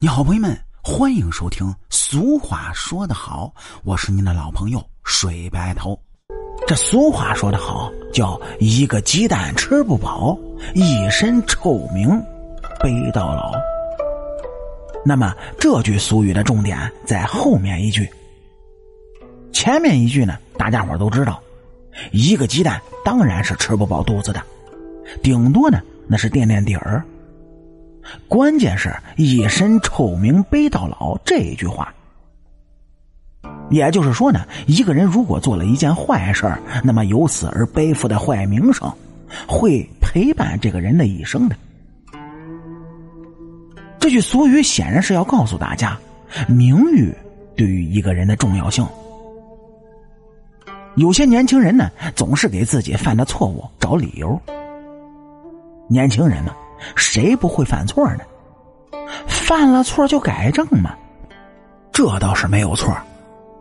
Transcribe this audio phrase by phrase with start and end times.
[0.00, 1.74] 你好，朋友们，欢迎收听。
[1.90, 5.98] 俗话说得好，我是您的老朋友水白头。
[6.68, 10.38] 这俗话说得好，叫一个鸡蛋吃不饱，
[10.72, 12.10] 一身臭名
[12.78, 13.50] 背到老。
[15.04, 18.08] 那么这句俗语的重点在后面一句，
[19.52, 21.42] 前面一句呢，大家伙都知道，
[22.12, 24.40] 一个鸡蛋当然是吃不饱肚子的，
[25.24, 27.04] 顶多呢那是垫垫底儿。
[28.26, 31.92] 关键是一身臭名背到老这一句话，
[33.70, 36.50] 也就是说呢，一个人如果做了一件坏事
[36.82, 38.90] 那么由此而背负的坏名声，
[39.46, 41.56] 会陪伴这个人的一生的。
[43.98, 45.98] 这句俗语显然是要告诉大家，
[46.48, 47.14] 名誉
[47.56, 48.86] 对于一个人的重要性。
[50.96, 54.40] 有些年轻人呢，总是给自己犯的错误找理由。
[55.88, 56.54] 年轻人呢。
[56.94, 58.24] 谁不会犯错呢？
[59.26, 60.94] 犯了错就改正嘛，
[61.92, 62.96] 这倒是没有错。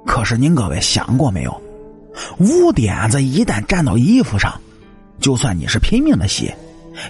[0.05, 1.61] 可是您各位想过没有？
[2.39, 4.53] 污点子一旦沾到衣服上，
[5.19, 6.51] 就算你是拼命的洗，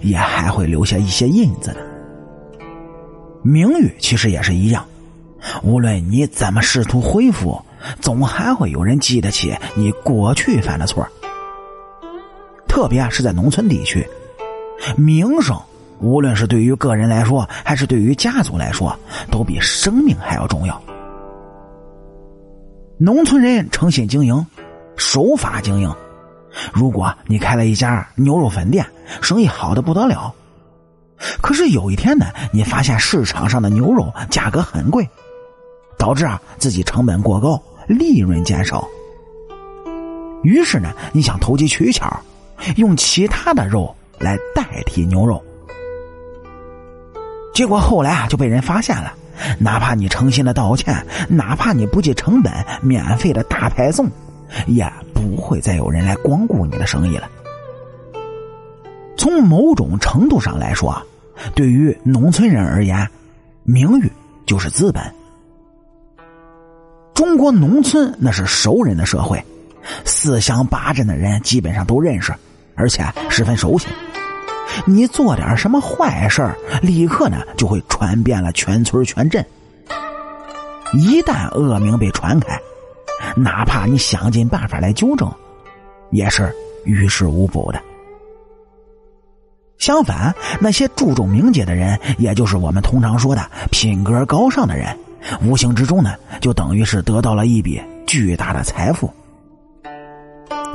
[0.02, 1.78] 也还会留下一些印子的。
[3.42, 4.86] 名誉其实也是一样，
[5.64, 7.60] 无论你怎么试图恢复，
[8.02, 11.08] 总还会有人记得起你过去犯的错。
[12.68, 14.08] 特别是在农村地区，
[14.96, 15.58] 名声。
[16.00, 18.98] 无论是对于个人来说，还是对于家族来说，
[19.32, 20.82] 都比生命还要重要。
[23.00, 24.46] 农村人诚信经营，
[24.96, 25.94] 守法经营。
[26.74, 28.86] 如果你开了一家牛肉粉店，
[29.22, 30.34] 生意好的不得了，
[31.42, 35.08] 可是有一天呢，你发现市场上的牛肉价格很贵，
[35.98, 38.88] 导致啊自己成本过高，利润减少。
[40.44, 42.20] 于是呢，你想投机取巧，
[42.78, 45.44] 用其他的肉来代替牛肉。
[47.58, 49.12] 结果后来啊就被人发现了，
[49.58, 54.08] 哪怕你诚心的道歉，哪怕你不计成本免费的大派送，
[54.68, 57.28] 也不会再有人来光顾你的生意了。
[59.18, 61.02] 从某种程度上来说，
[61.56, 63.10] 对于农村人而言，
[63.64, 64.12] 名誉
[64.46, 65.04] 就是资本。
[67.16, 69.44] 中国农村那是熟人的社会，
[70.06, 72.32] 四乡八镇的人基本上都认识，
[72.76, 73.88] 而且十分熟悉。
[74.86, 76.50] 你做点什么坏事
[76.82, 79.46] 立刻呢就会传遍了全村全镇。
[80.94, 82.58] 一旦恶名被传开，
[83.36, 85.30] 哪怕你想尽办法来纠正，
[86.12, 86.54] 也是
[86.86, 87.82] 于事无补的。
[89.78, 94.98] 相反，那些注重名节的人，也就是我们通常说的品格高尚的人，
[95.44, 99.12] 无形之中呢，就等于是得到了一笔巨大的财富。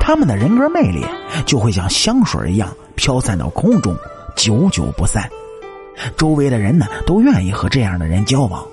[0.05, 1.01] 他们的人格魅力
[1.45, 2.69] 就会像香水一样。
[2.95, 3.95] 飘散到空中，
[4.35, 5.27] 久久不散。
[6.17, 8.67] 周围的人呢，都愿意和这样的人交往。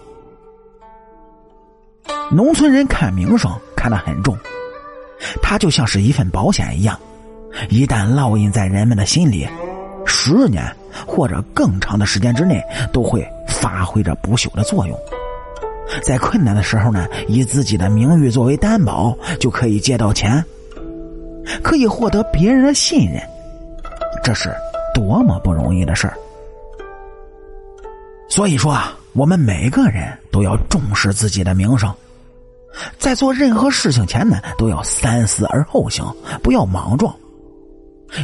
[2.33, 4.37] 农村人看名声看得很重，
[5.41, 6.99] 它就像是一份保险一样，
[7.69, 9.49] 一旦烙印在人们的心里，
[10.05, 10.65] 十年
[11.07, 12.61] 或者更长的时间之内，
[12.93, 14.99] 都会发挥着不朽的作用。
[16.03, 20.45] 在困难的时候呢，以自己的名誉作为担保，就可以借到钱，
[21.61, 23.23] 可以获得别人的信任。
[24.23, 24.55] 这是
[24.95, 26.17] 多么不容易的事儿！
[28.29, 31.93] 所以说啊，我们每个人都要重视自己的名声，
[32.99, 36.05] 在做任何事情前呢，都要三思而后行，
[36.43, 37.15] 不要莽撞，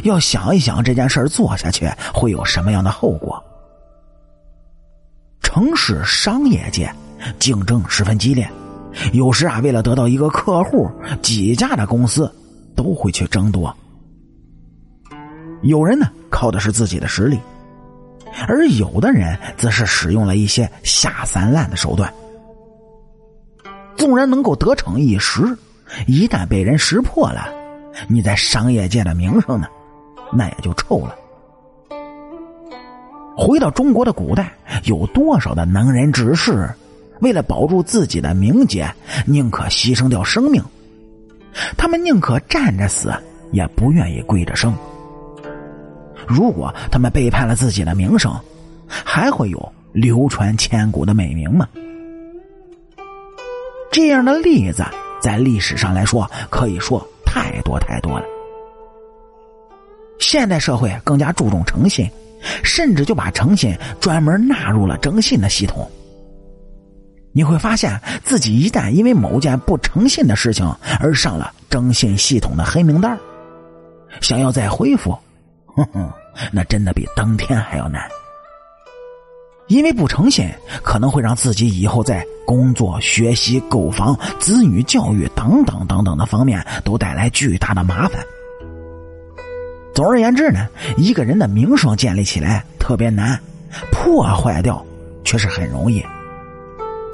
[0.03, 3.43] 要想一想这件事做下去会有什么样的后果。
[5.41, 6.89] 城市商业界
[7.39, 8.47] 竞争十分激烈，
[9.13, 10.89] 有时啊，为了得到一个客户，
[11.21, 12.31] 几家的公司
[12.77, 13.75] 都会去争夺。
[15.63, 17.37] 有人呢靠的是自己的实力，
[18.47, 22.13] 而有的人则是使用了一些下三滥的手段。
[23.97, 25.41] 纵然能够得逞一时，
[26.05, 27.49] 一旦被人识破了，
[28.07, 29.67] 你在商业界的名声呢，
[30.31, 31.15] 那也就臭了。
[33.35, 36.69] 回到中国的古代，有多少的能人志士，
[37.21, 38.87] 为了保住自己的名节，
[39.25, 40.63] 宁可牺牲掉生命？
[41.77, 43.13] 他们宁可站着死，
[43.51, 44.75] 也不愿意跪着生。
[46.27, 48.33] 如果他们背叛了自己的名声，
[48.87, 51.67] 还会有流传千古的美名吗？
[53.91, 54.85] 这样的例子
[55.21, 58.25] 在历史上来说，可以说太多太多了。
[60.19, 62.09] 现代社会更加注重诚信，
[62.63, 65.89] 甚至就把诚信专门纳入了征信的系统。
[67.37, 70.65] 你会发现自己一旦因为某件不诚信的事情
[70.99, 73.15] 而上了征信系统的黑名单，
[74.21, 75.15] 想要再恢复。
[75.67, 76.11] 哼哼，
[76.51, 78.01] 那真的比登天还要难。
[79.67, 80.49] 因为不诚信，
[80.81, 88.19] 可能会让自己以后在工作、学习、购房、子女教育等等等等的方面都带来巨大的麻烦。
[89.93, 90.67] 总而言之呢，
[90.97, 93.39] 一个人的名声建立起来特别难，
[93.91, 94.83] 破坏掉
[95.23, 96.03] 却是很容易。